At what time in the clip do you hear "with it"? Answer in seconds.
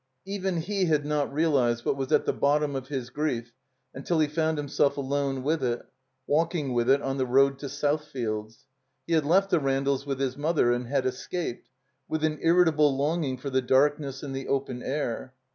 5.43-5.83, 6.73-7.03